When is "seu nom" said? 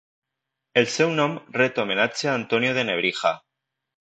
0.93-1.35